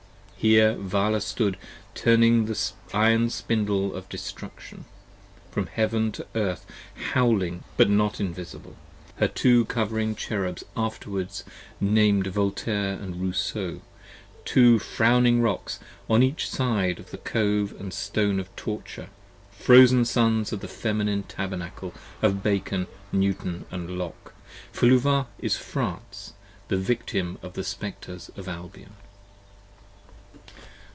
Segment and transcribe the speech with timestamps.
[0.41, 1.55] 10 Here Vala stood
[1.93, 2.57] turning the
[2.95, 4.85] iron Spindle of destruction
[5.51, 6.65] From heaven to earth,
[7.13, 8.75] howling, invisible: but not invisible
[9.17, 11.43] Her Two Covering Cherubs, afterwards
[11.79, 13.81] named Voltaire & Rousseau:
[14.43, 15.77] Two frowning Rocks,
[16.09, 19.09] on each side of the Cove & Stone of Torture,
[19.51, 21.93] Frozen Sons of the feminine Tabernacle
[22.23, 24.33] of Bacon, Newton & Locke.
[24.71, 26.33] 15 For Luvah is France;
[26.67, 28.93] the Victim of the Spectres of Albion.